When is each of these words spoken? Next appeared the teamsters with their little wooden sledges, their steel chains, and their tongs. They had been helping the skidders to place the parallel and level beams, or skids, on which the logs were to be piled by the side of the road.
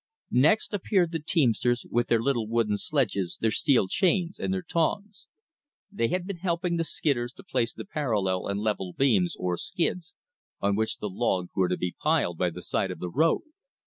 Next 0.33 0.73
appeared 0.73 1.11
the 1.11 1.19
teamsters 1.23 1.85
with 1.91 2.07
their 2.07 2.23
little 2.23 2.47
wooden 2.47 2.77
sledges, 2.79 3.37
their 3.39 3.51
steel 3.51 3.87
chains, 3.87 4.39
and 4.39 4.51
their 4.51 4.63
tongs. 4.63 5.27
They 5.91 6.07
had 6.07 6.25
been 6.25 6.37
helping 6.37 6.77
the 6.77 6.83
skidders 6.83 7.31
to 7.35 7.43
place 7.43 7.71
the 7.71 7.85
parallel 7.85 8.47
and 8.47 8.59
level 8.59 8.93
beams, 8.93 9.35
or 9.37 9.57
skids, 9.57 10.15
on 10.59 10.75
which 10.75 10.97
the 10.97 11.07
logs 11.07 11.51
were 11.55 11.67
to 11.67 11.77
be 11.77 11.95
piled 12.01 12.39
by 12.39 12.49
the 12.49 12.63
side 12.63 12.89
of 12.89 12.97
the 12.97 13.11
road. 13.11 13.43